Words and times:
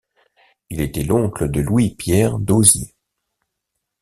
Il 0.71 0.81
était 0.81 1.03
l'oncle 1.03 1.51
de 1.51 1.61
Louis 1.61 1.91
Pierre 1.93 2.39
d'Hozier. 2.39 2.95